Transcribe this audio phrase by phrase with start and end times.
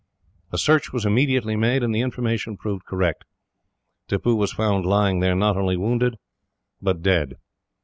[0.51, 3.23] A search was immediately made, and the information proved correct.
[4.07, 6.15] Tippoo was found lying there, not only wounded,
[6.81, 7.35] but dead.